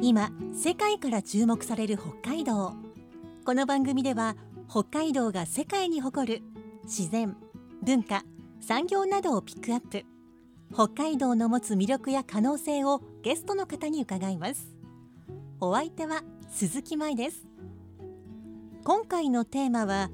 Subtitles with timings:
[0.00, 2.74] 今世界から注目される北海道。
[3.44, 4.36] この番組では
[4.68, 6.42] 北海道が世界に誇る
[6.84, 7.36] 自然
[7.82, 8.24] 文化
[8.60, 10.04] 産業などをピックアップ。
[10.72, 14.74] 北海道の持つ魅力や可能性をゲストの方に伺います。
[15.60, 17.46] お相手は鈴木舞です。
[18.84, 20.10] 今回のテーマは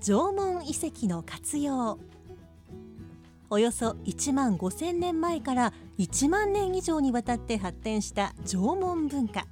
[0.00, 1.98] 縄文遺跡の活用。
[3.50, 9.46] およそ1万5000年前から1万年以上にわたって発展した縄文文化。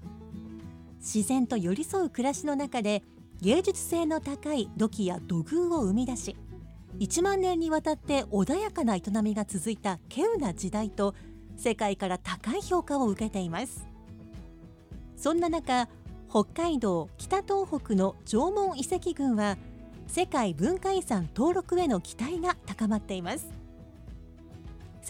[0.99, 3.05] 自然と寄り添う暮らしの中で
[3.41, 6.37] 芸術性の高い土器や土偶を生み出し
[6.99, 11.15] 1万年にわたって穏やかな営みが続いた稀有な時代と
[11.57, 13.87] 世界から高い評価を受けています。
[15.17, 15.89] そんな中
[16.29, 19.57] 北海道北東北の縄文遺跡群は
[20.07, 23.60] 世界文化遺産登録への期待が高まっています。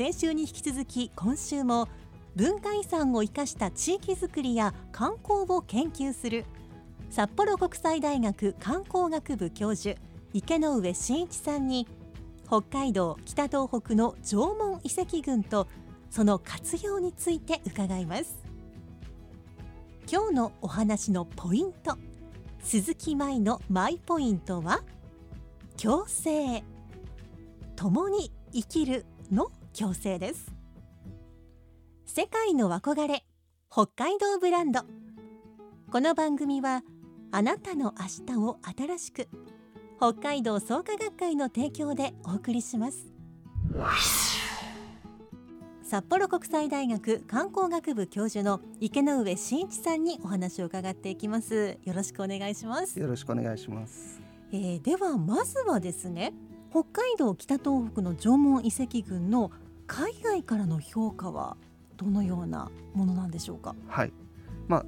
[0.01, 1.87] 先週に引き続き今週も
[2.35, 6.47] 文化遺産を生かした地域づくりや観光を研究する
[7.11, 10.01] 札幌国際大学観光学部教授
[10.33, 11.87] 池上真一さんに
[12.47, 15.69] 北海道北東北の縄文遺跡群と
[16.09, 18.39] その活用について伺います。
[20.11, 21.99] 今日のお話のポイント
[22.63, 24.81] 鈴木舞のマイポイントは
[25.77, 26.65] 共生。
[27.77, 30.53] 共に生きるの共生です。
[32.05, 33.25] 世界の憧れ
[33.71, 34.81] 北海道ブランド。
[35.93, 36.83] この番組は
[37.31, 39.29] あなたの明日を新しく
[39.97, 43.13] 北海道創価学会の提供でお送りします。
[45.83, 51.79] 札幌国際大学観光学部教授の池上真一さんにお話を伺っていきます。
[51.85, 54.21] よろしくお願いします、よろしくお願いします。
[54.53, 56.33] えー、ではまずはですね
[56.71, 59.51] 北海道北東北の縄文遺跡群の
[59.87, 61.57] 海外からの評価は
[61.97, 63.75] どのようなものなんでしょうか？
[63.89, 64.13] はい。
[64.69, 64.87] まあ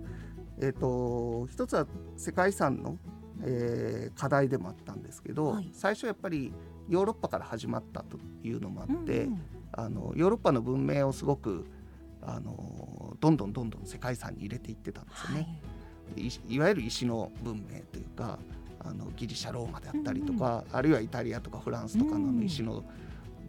[0.61, 2.97] えっ、と一つは世界遺産の、
[3.43, 6.53] えー課題でもあったんですけど、はい最初やっぱり
[6.89, 9.41] ヨーロッパから始まったというのもあって、うんうん
[9.75, 11.65] あのヨーロッパの文明をすごく
[12.21, 15.61] あのどんどんどんどん世界遺産に入れていってたんですよね。
[16.15, 18.39] いいわゆる石の文明というか
[18.85, 22.85] あのギリシャローマであったりとか、あるいはイタリアとかフランスとかの石の、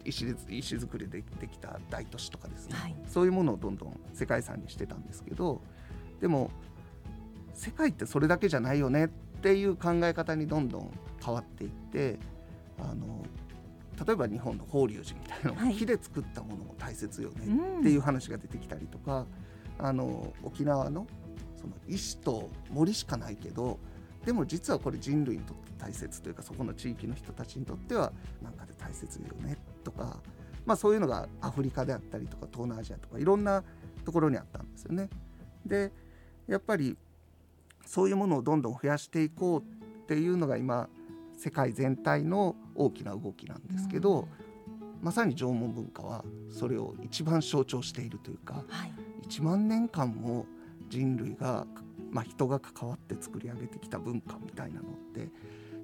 [0.04, 2.96] 石で石造りでできた大都市とかですね、はい。
[3.06, 5.62] そういうものをどんどん世界遺産にしてたんですけど
[6.20, 6.50] でも
[7.54, 10.90] 世界ってそれだけじゃないよねっていう考え方にどんどん
[11.24, 12.18] 変わっていって
[12.78, 13.24] あの
[14.06, 15.74] 例えば日本の法隆寺みたいなのも、はい。
[15.74, 19.26] 木で作ったものも大切よねうんっていう話が出てきたりとか、
[19.78, 21.06] あの沖縄の
[21.56, 23.78] その石と森しかないけど
[24.24, 28.12] でも実はこれ人類にとって大切というかそこの地域の人たちにとっては
[28.42, 30.18] なんかで大切よねとか、
[30.64, 33.62] まあ、そういうのがアフリカであったりとか東南アジアとかいろんな
[34.04, 35.08] ところにあったんですよね。
[35.66, 35.92] で
[36.46, 36.96] やっぱり
[37.86, 40.88] そういうものをどんどん増やしていこうっていうのが今
[41.36, 44.28] 世界全体の大きな動きなんですけど、
[45.02, 48.92] まさに縄文文化はそれを一番象徴しているというかはい
[49.28, 50.46] 1万年間も
[50.94, 51.66] 人類が、
[52.10, 55.28] まあ、人が関わって作り上げてきた文化みたいなのって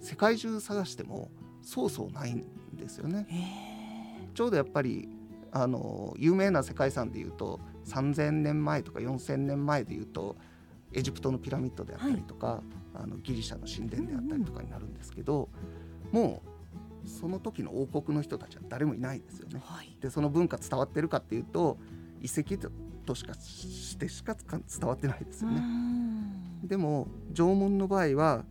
[0.01, 1.31] 世界中探しても
[1.63, 3.27] そうそうないんですよね。
[3.29, 5.09] へちょうどやっぱり
[5.51, 10.37] あの有名な世界遺産でいうと3,000年前とか4,000年前でいうと
[10.93, 12.63] エジプトのピラミッドであったりとか、
[12.95, 15.49] あのギリシャの神殿であったりとかになるんですけど、
[16.13, 16.43] も
[17.05, 19.75] うその時の王国の人たちは誰もいないですよねー。
[19.75, 21.79] はいでその文化伝わってるかっていうと
[22.21, 22.57] 遺跡
[23.11, 25.61] としかしてしか伝わってないですようね。
[25.61, 26.67] ん。
[26.67, 28.45] でも縄文の場合は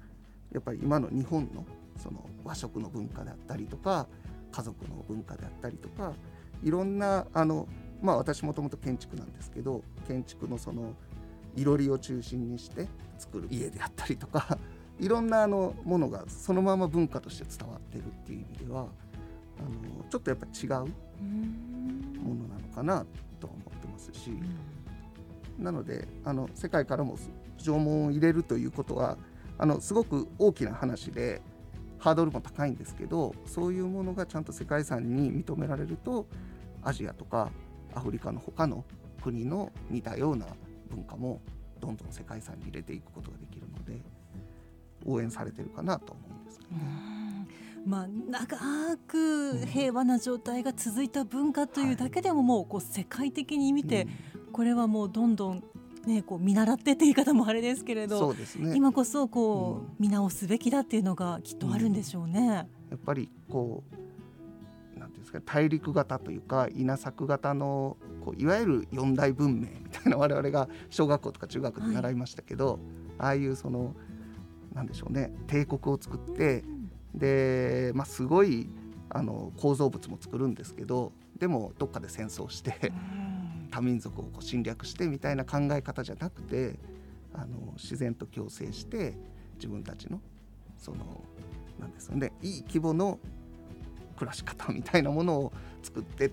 [0.51, 1.65] やっぱり今の日本の
[1.97, 4.07] その和食の文化であったりとか
[4.51, 6.13] 家族の文化であったりとか
[6.63, 7.67] いろんなあの
[8.01, 10.93] まあ私もともと建築なんですけど建築のその
[11.55, 14.57] いろりを中心にして作る家であったりとか
[14.99, 18.87] いろんなあのものがそのまま文化として伝わってるっていう意味では
[19.59, 21.69] あのちょっとやっぱ違ううん。
[22.21, 23.01] ものなのかな。
[23.01, 23.28] って
[23.99, 24.31] ますし。
[25.57, 27.17] なのであの世界からも
[27.57, 29.17] 縄文を入れるということは
[29.57, 31.41] あのすごく大きな話で
[31.97, 36.25] ハードルも高いんですけどそういうものがちゃんと世界遺産に認められると
[36.81, 37.51] アジアとか
[37.93, 38.85] アフリカの他の
[39.21, 40.45] 国の似たような
[40.89, 41.41] 文化も
[41.81, 44.01] どんどん世界遺産に入れていくことができるので
[45.05, 47.08] 応援されてるかなと思うんですけどね。
[47.85, 54.07] まあ、長く平和な状態が続いた文化というだけでももうこう世界的に見て、
[54.51, 55.63] これはもうどんどん、
[56.05, 58.75] ね、こう見習ってって言い方もあれですけれどね。
[58.75, 62.67] 今こそこう、見直すべきだっていうのがきっとあるんでしょうね。
[62.89, 63.83] やっぱりこ
[64.95, 72.79] うなんていうんですか大陸型というか稲作型のこういわゆる四大文明みたいな我々が小学校とか中学で習いましたけど、
[73.17, 73.95] ああいうその
[74.73, 76.63] なんでしょうね帝国を作って、
[77.13, 78.69] で、まあ、すごい
[79.09, 82.91] あの構造物も作るんですけどでもどっかで戦争して
[83.71, 86.75] 多民族をこう侵略してみたいな考え方じゃなくて
[87.33, 89.15] あの自然と共生して
[89.55, 90.21] 自分たちの
[90.77, 91.23] その
[91.79, 93.19] なんですよねいい規模の
[94.17, 96.31] 暮らし方みたいなものを作って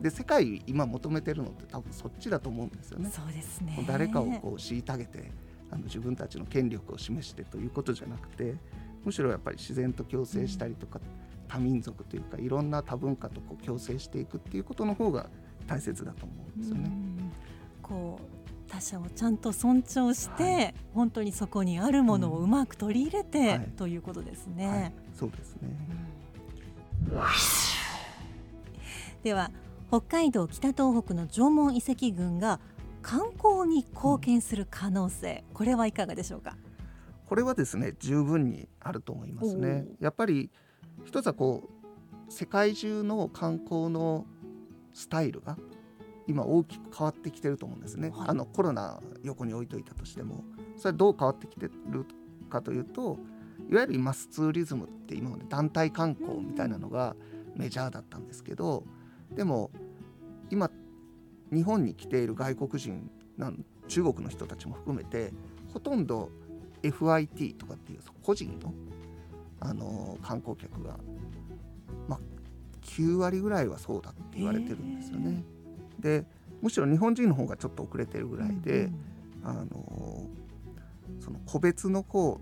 [0.00, 3.10] で世界今求めてるのって多分そっちだと思うんですよね。
[3.12, 5.32] そうですね誰かをこう虐げて
[5.70, 8.54] あの自分たちの権力を示してということじゃなくて
[9.04, 11.00] むしろやっぱり自然と共生したりとか、
[11.48, 15.30] 多民族というかいろんな多文化とこう共生していくっていうことの方が
[15.66, 16.82] 大切だと思うんですよね。
[16.84, 17.32] うん
[17.82, 24.66] こう他者をちゃんと尊重して、はい本当にそこにあるものをうまく取り入れて、はいということですね。
[24.68, 25.70] はい、そうですね。
[29.22, 29.50] では
[29.88, 32.60] 北海道北東北の縄文遺跡群が
[33.00, 36.56] 観光に貢献する可能性、これはいかがでしょうか？
[37.28, 39.86] これはですね十分にあると思いますね。
[40.00, 40.50] やっぱり
[41.04, 44.24] 一つはこう世界中の観光の
[44.94, 45.58] スタイルが
[46.26, 48.08] 今大きく変わってきてると思うんですね。
[48.08, 50.42] はいあのコロナ横に置いといたとしても
[50.76, 52.06] それはどう変わってきてる
[52.48, 53.18] かというと
[53.70, 57.14] いわゆるマスツーリズムって今まで団体観光みたいなのが
[57.56, 58.84] メジャーだったんですけど
[59.34, 59.70] でも
[60.50, 60.70] 今
[61.52, 65.32] 日本に来ている外国人なん中国の人たちも含めて
[65.72, 66.30] ほとんど
[66.82, 68.72] FIT とかっていう個人の、
[69.60, 70.96] あのー観光客が、
[72.08, 72.20] まあ、
[72.82, 75.42] 9割ぐらいはそうだって言われてるんですよね。
[75.98, 76.24] で
[76.60, 78.90] むしろ日本人の方がちょっと遅れてるぐらいで、
[79.44, 80.48] あのー
[81.20, 82.40] その個別のこ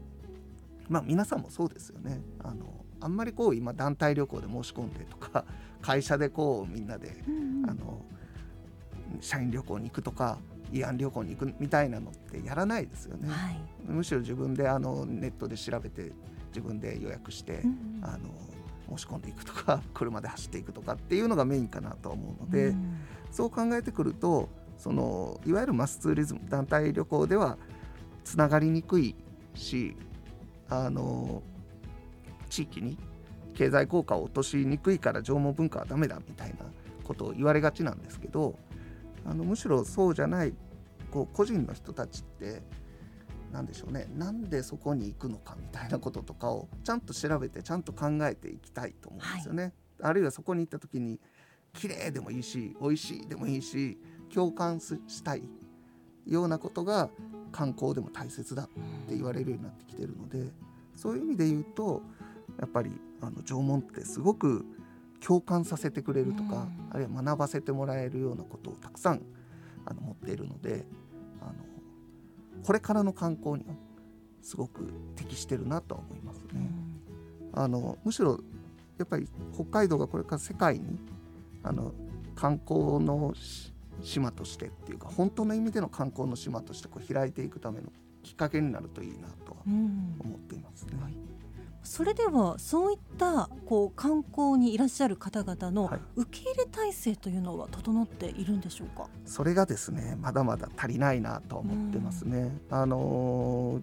[0.88, 2.20] うまあ皆さんもそうですよね。
[2.42, 5.44] あのあんまりこう今団体旅行で申し込んでとか
[5.82, 8.02] 会社でこうみんなでうんうんあの
[9.20, 10.38] 社員旅行に行くとか
[10.72, 13.28] 慰安旅行に行くみたいなのってやらないですよね。
[13.28, 13.60] はい。
[13.86, 16.12] むしろ自分であのネットで調べて
[16.48, 18.04] 自分で予約して、うんうん。
[18.04, 18.30] あの
[18.96, 22.98] 申し込んでいくとか 車で走っていくとかっていうのがメインかなと思うので、うん。
[23.30, 24.48] そう考えてくると
[24.78, 27.58] そのいわゆるマスツーリズム団体旅行では
[28.24, 29.14] つながりにくい
[29.54, 29.96] し
[30.68, 31.42] あの
[32.48, 32.98] 地域に
[33.54, 36.56] 経済効果を落としにくいから縄文文化はダメだみたいな
[37.04, 38.54] ことを言われがちなんですけど
[39.28, 40.54] あのむしろそうじゃない
[41.10, 42.62] こう個人の人たちって
[43.52, 49.72] なんでしょうねなんでそこに行くのかみたいなこととかをちゃんと調べてちゃんと考えていきたいと思うんですよね。
[50.02, 51.18] あるいはそこに行った時に
[51.72, 53.98] 綺麗でもいいし美味しいでもいいし
[54.32, 55.42] 共感すしたい
[56.26, 57.08] ようなことが
[57.52, 58.68] 観光でも大切だっ
[59.08, 60.50] て言われるようになってきてるので
[60.94, 62.02] そういう意味で言うと
[62.58, 62.90] やっぱり
[63.20, 64.66] あの縄文ってすごく
[65.26, 69.22] 共感させてくれるとか、うんあるいは学ばせてもらえるようなことをたくさん
[69.84, 70.86] あの持っているので
[71.42, 71.52] あの
[72.64, 73.74] これからの観光には
[74.40, 76.70] すごく適してるなとは思いますね。
[77.52, 78.38] あのむしろ
[78.98, 80.98] やっぱり北海道がこれから世界に
[81.64, 81.92] あの
[82.36, 87.88] 観光のし島としてっていうか本当の意味での観光の島としてこう開いていくための
[88.22, 90.92] きっかけになるといいなとはうん思っていますね。
[91.86, 99.08] それではそういったこう観光にいらっしゃる方々のはい受け入れ体制というのは整っているんでしょうか？
[99.24, 102.56] それがですねまだまだ足りないなとは思ってますね。
[102.70, 103.82] あのー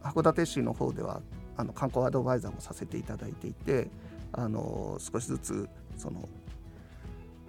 [0.00, 1.20] 函館市の方では
[1.56, 3.90] あの観光アドバイザーもさせていただいていて、
[4.32, 6.28] あのー少しずつその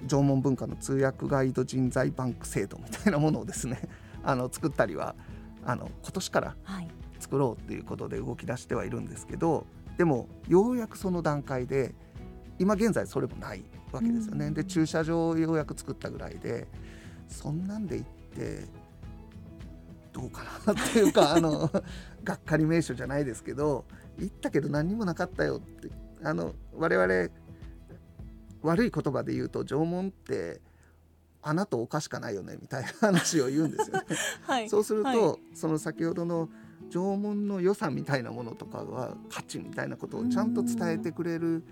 [0.08, 3.82] 縄文文化の通訳ガイド人材バンク制度みたいなものをですね
[4.24, 5.16] あの作ったりは
[5.66, 6.88] あの今年からはい。
[7.20, 9.66] 作ろうっていうことで動き出してはいるんですけど
[10.00, 11.94] でもようやくその段階で
[12.58, 14.46] 今現在それもないわけですよね。
[14.46, 16.70] うんで駐車場をようやく作ったぐらいで
[17.28, 18.64] そんなんで行って
[20.14, 21.70] どうかなっていうか あの
[22.24, 23.84] がっかり名所じゃないですけど
[24.18, 25.90] 行ったけど何にもなかったよって
[26.24, 27.30] あの我々
[28.62, 30.62] 悪い言葉で言うと縄文って
[31.42, 34.06] 穴と丘しかないよねみたいな話を言うんですよね。
[34.48, 34.70] はい。
[34.70, 36.48] そうすると、はいその先ほどの
[36.90, 41.64] 縄文の良さみたいなものとかは価値みたいなことをちゃんと伝えてくれる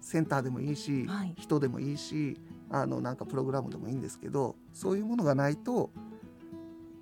[0.00, 1.34] センターでもいいし、はい。
[1.36, 2.38] 人でもいいし
[2.70, 5.90] あのなんかプログラムでもいいんですけどそういうものがないと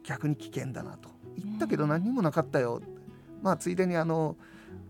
[0.02, 1.10] 逆に危険だなと。
[1.36, 2.80] 言ったけど何にもなかったよ、
[3.42, 4.36] まあついでにあの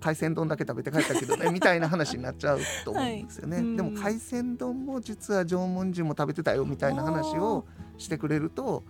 [0.00, 3.66] 海鮮丼だけ食べて帰ったけどね みたいな話になっちゃうと思うんですよね、はい。
[3.66, 3.76] うん。
[3.76, 7.66] でも海鮮丼も実は縄文人も食べてたよみたいな話を
[7.98, 8.84] してくれると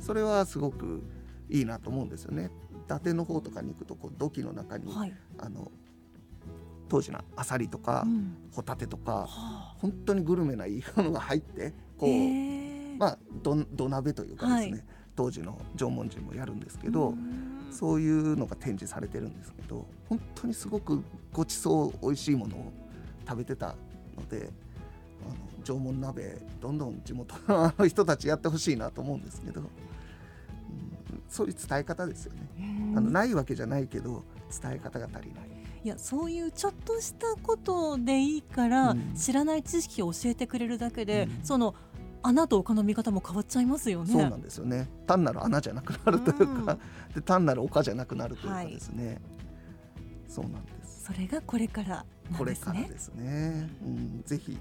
[0.00, 1.02] それはすごく
[1.48, 2.50] いいなと思うんですよね。
[2.84, 5.70] 伊達の方とかに行くとこう土器の中に、はい、あの
[6.88, 8.36] 当時のアサリとか、うん。
[8.52, 9.74] ホタテとかはあ。
[9.78, 14.84] 本当にグルメないいものが入ってこう、まあ土土鍋というかですね、はい。
[15.16, 17.54] 当時の縄文人もやるんですけど、うん。
[17.74, 22.72] そういうのが展示されてるんですけど本当にすごくごちそう美味しいものを
[23.26, 23.74] 食べてた
[24.16, 24.48] ので
[25.26, 29.66] あの縄文鍋どんどん地元の人たちやってほしいなと思うんですけど、うん
[31.34, 32.48] そういう伝え方ですよね。
[32.58, 34.22] うんあのないわけじゃないけど
[34.62, 35.48] 伝え方が足りない。
[35.84, 39.14] いやそういうちょっとしたことでいいから、うん。
[39.14, 41.44] 知らない知識を教えてくれるだけで、うん。
[41.44, 41.74] その
[42.22, 44.12] 穴と丘の見方も変わっちゃいますよね。
[44.12, 44.88] そうなんですよね。
[45.06, 46.78] 単なる穴じゃなくなるというか、
[47.14, 49.20] で単なる丘じゃなくなるというかですね、
[50.28, 51.04] そうなんです。
[51.04, 52.72] それがこれからなこれんですね。
[52.74, 54.56] からですね、うん、ぜひ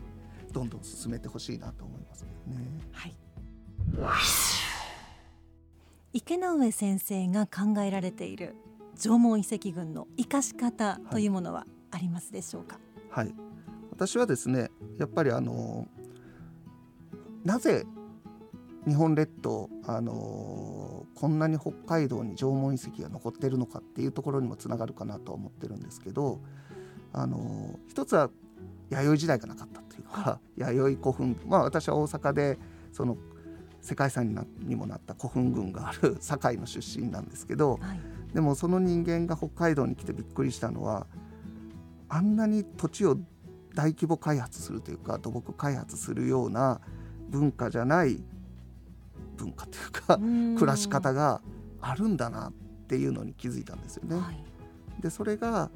[0.52, 2.30] どんどん進めてほしいなと思いますね。
[2.92, 3.16] はい。
[6.16, 8.56] 池上先生が考えられている
[8.96, 12.80] 縄文遺跡群の生かし方というものはありますでしょうか？
[13.10, 13.34] はい
[13.92, 15.88] 私はですねやっぱりあの
[17.44, 17.86] なぜ
[18.88, 26.42] 日本列島あのこんなに北海道に縄文遺跡が残っているのかっていうところにもつながるかなと思ってるんですけど
[27.12, 28.30] あの一つは
[28.90, 32.60] 弥生時代がなかったというか、 弥生古墳まあ私は大阪で
[32.92, 33.18] その
[33.84, 38.00] 世界遺産にもなった古墳群がある堺の出身なんですけどはい。
[38.34, 41.06] でもその人間が北海道に来てびっくりしたのは
[42.10, 43.16] あんなに土地を
[43.76, 46.82] 大規模開発するというか土木開発するような
[47.30, 48.24] 文化じゃない
[49.38, 51.42] 文化というか暮らし方が
[51.82, 52.54] あるんだなっ
[52.88, 54.16] ていうのに気づいたんですよね。
[54.16, 54.44] はい。
[55.02, 55.70] でそれが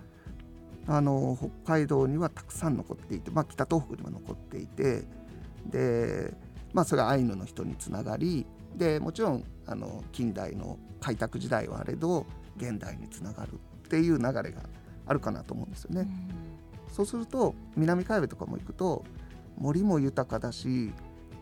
[0.88, 5.04] あの北海道にはたくさん残っていて、まあ、北東北にも残っていて
[5.66, 6.34] で、
[6.78, 13.58] まあ、それはアイヌの人につながりでもちろんあの近代の開拓時代はあれど現代につながるっ
[13.90, 14.62] ていう流れが
[15.08, 16.08] あるかなと思うんですよね。
[16.92, 19.04] そうすると南海部とかも行くと
[19.58, 20.94] 森も豊かだし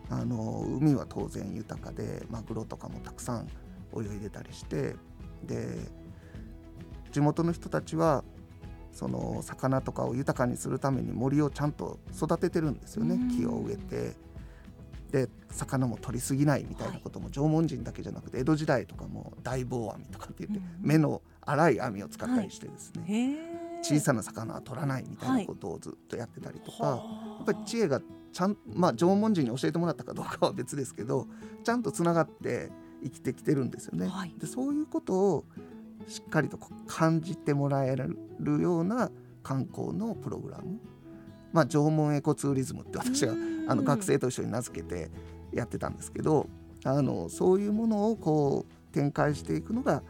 [0.08, 3.46] あの海は当然豊かでマグロとかもたくさん
[3.94, 4.96] 泳いでたりして
[5.44, 5.76] で
[7.12, 8.24] 地元の人たちは
[8.90, 13.16] その魚とかを豊かにするために森をちゃんと育ててるんですよね。
[13.16, 13.28] うん。
[13.28, 14.16] 木を植えて
[15.12, 23.36] で魚も取りすぎないみたいなことも縄文人だけじゃなくて江戸時代とかも大棒網とかって言ってうん目の粗い網を使ったりしてですね。
[23.82, 27.02] 小さな魚は取らないみたいなことをずっとやってたりとか、やは
[27.38, 27.42] あ。
[27.42, 28.00] っぱり知恵が
[28.32, 31.26] ちゃんまあ縄文人に教えてもらったかどうかは別ですけど
[31.62, 32.70] ちゃんとつながって
[33.04, 34.08] 生きてきてるんですよね。
[34.08, 34.34] はい。
[34.38, 35.44] でそういうことを
[36.08, 38.16] しっかりと感じてもらえる
[38.60, 39.10] ような
[39.42, 40.80] 観光のプログラム、
[41.52, 45.10] まあ、縄文エコツーリズムって私はうんあの学生と一緒に名付けて
[45.52, 46.48] やってたんですけど
[46.84, 50.02] あのそういうものをこう展開していくのが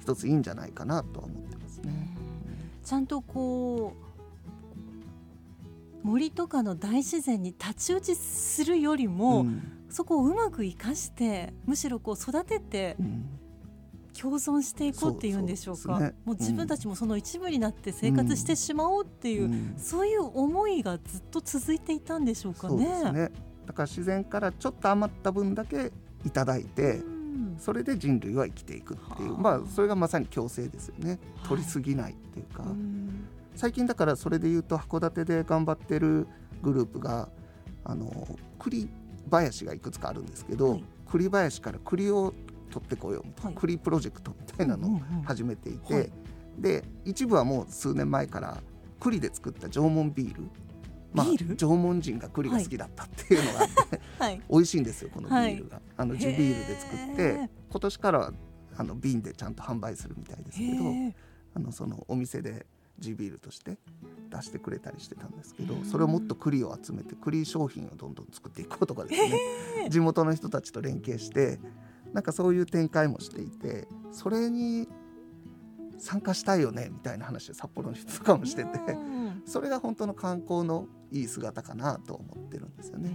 [0.00, 2.16] 一ついいんじゃないかなとは思ってますね。
[2.84, 3.94] ちゃんとこ
[6.04, 9.62] う森とかの大自然に太刀打ちするよりも、うん。
[9.90, 13.39] そこをうまく生かしてむしろこう育ててうん
[14.18, 15.98] 共存していこうっていうんでしょうか。
[15.98, 16.14] ね。
[16.24, 19.74] もう自分たちもその一部になって生活してしまおうっていう、うん。
[19.76, 22.86] そういう思いがずっと続いていたんでしょうかそうね。
[22.86, 23.30] ですね。
[23.66, 25.92] だから自然からちょっと余った分だけ
[26.24, 27.56] いただいてうん。
[27.58, 29.42] それで人類は生きていくっていうはあ。
[29.42, 31.18] まあそれがまさに共生ですよね。
[31.36, 31.48] はい。
[31.48, 33.26] 取りすぎないっていうか、うん。
[33.54, 36.26] 最近だからそれで言うと函館で頑張ってる
[36.62, 37.28] グループが
[37.84, 38.26] あの
[38.58, 38.88] 栗
[39.30, 40.84] 林がいくつかあるんですけど、はい。
[41.10, 42.34] 栗林から栗を
[42.70, 43.26] 取ってこよう。
[43.26, 43.44] みたい。
[43.44, 45.22] な、はい栗プロジェクトみたいなのをうんうんうん。
[45.24, 46.12] 始めていて、はい。
[46.58, 48.62] で一部はもう数年前から
[48.98, 50.42] 栗で作った縄文ビール。
[51.12, 51.56] まあビール？
[51.56, 54.42] 縄文人が栗が好きだったっていうのがあって、はい。
[54.50, 57.48] 美味しいんですよこのビールが、あの地ビールで作っへてー。
[57.70, 58.32] 今年からは
[58.76, 60.84] あの瓶でちゃんと販売するみたいですけど
[61.54, 62.64] あのそのお店で
[62.98, 63.78] 地ビールとして
[64.30, 69.88] 出してくれたりしてたんですけどうんそれをもっと栗を集めて栗商品をどんどん作っていこうとかですね。
[69.90, 71.58] 地元の人たちと連携して
[72.12, 74.88] なんかそういう展開もしていてそれに
[75.98, 79.42] 参加したいよねみたいな話を札幌の人とかもしててうん。
[79.44, 83.10] それが本当の観光のいい姿かなと思ってるんですよね。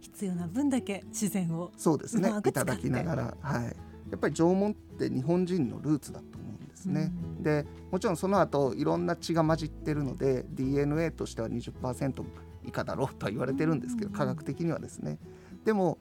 [0.00, 2.30] 必要な分だけ自然をそうですね。
[2.44, 7.12] いただきながら、はい、やっぱり縄文って日本人のルーツだと思うんですね。
[7.36, 7.42] うん。
[7.42, 12.24] でもちろんその後いろんな血が混じってるので DNA としては20%
[12.64, 15.18] 以下だろうとは言われてるんですけど科学的にはですね。
[15.64, 15.98] でも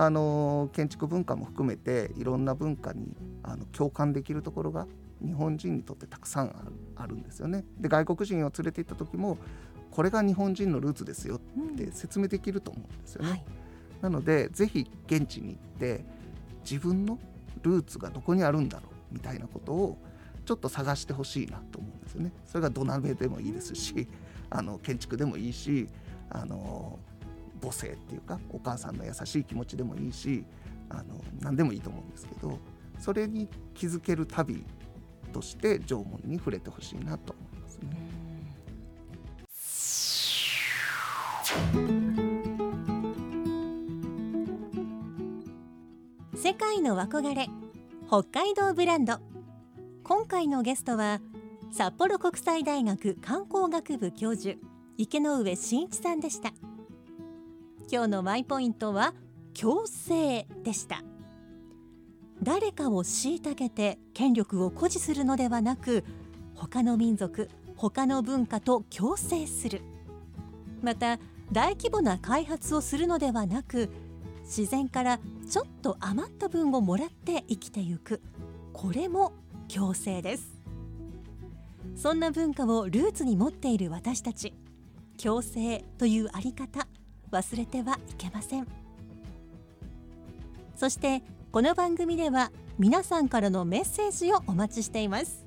[0.00, 4.86] あの建築文化も含めていろんな文化にあの共感できるところが
[5.20, 7.64] 日本人にとってたくさんあるんですよね。
[7.80, 9.38] で外国人を連れて行った時も
[9.90, 11.40] これが日本人のルーツですよっ
[11.76, 13.30] て説明できると思うんですよね。
[13.30, 13.44] はい
[14.00, 16.04] なのでぜひ現地に行って
[16.62, 17.18] 自分の
[17.62, 19.98] ルーツがどこにあるんだろうみたいなことを
[20.44, 22.32] ちょっと探してほしいなと思うんですよね。
[22.46, 24.06] それが土鍋でもいいですし
[24.50, 25.88] あの建築でもいいし
[26.30, 26.98] あの
[27.60, 30.44] 母性っていうかお母さんの優しい気持ちでもいいし
[30.88, 32.58] あの何でもいいと思うんですけど
[32.98, 34.64] それに気づける旅
[35.32, 38.18] として縄文に触れてほしいなと思いますね。
[46.34, 47.48] 世界の憧れ
[48.06, 49.18] 北海道ブランド
[50.02, 51.20] 今回のゲストは
[51.72, 54.56] 札幌国際大学観光学部教授
[54.96, 56.52] 池上真一さんでした
[57.90, 59.14] 今日のマイポイントは
[59.54, 61.02] 強制でした。
[62.42, 66.04] 誰かを虐げて権力を誇示するのではなく
[66.54, 69.80] 他の民族他の文化と共生する。
[70.82, 71.18] また
[71.50, 73.88] 大規模な開発をするのではなく
[74.42, 75.18] 自然から
[75.48, 78.20] ちょっと余った分をもらって生きてゆく。
[78.74, 79.32] これも
[79.74, 80.58] 共生です。
[81.96, 84.52] そんな文化をルーツに持っている私たち
[85.16, 86.86] 共生というあり方
[87.30, 88.66] 忘れてはいけません。
[90.76, 95.46] そしてこの番組では皆さんからのメッセージをお待ちしています。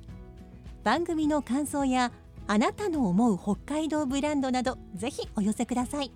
[0.84, 2.12] 番組の感想や
[2.46, 6.12] あなたの思う北海道ブランドなどぜひお寄せください。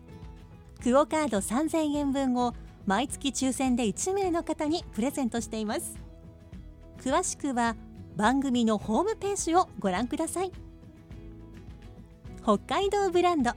[0.82, 2.54] クオカード3000円分を
[2.84, 5.96] 毎月抽選で1名の方にプレゼントしています。
[7.00, 7.76] 詳しくは
[8.16, 10.52] 番組のホームページをご覧ください。
[12.42, 13.52] 北海道ブランド。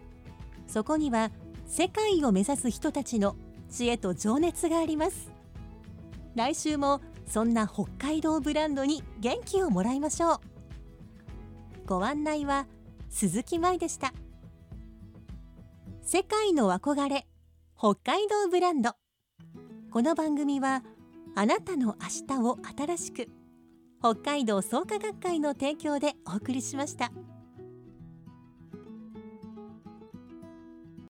[0.67, 1.31] そこには
[1.69, 3.35] 世界を目指す人たちの
[3.69, 5.31] 知恵と情熱があります。
[6.35, 10.39] 来週もそんな北海道ブランドに元気をもらいましょう。
[11.85, 12.65] ご案内は
[13.09, 14.13] 鈴木舞でした。
[16.01, 17.27] 世界の憧れ
[17.77, 18.94] 北海道ブランド。
[19.91, 20.81] この番組は
[21.35, 23.27] あなたの明日を新しく
[24.00, 27.11] 北海道創価学会の提供でお送りしました。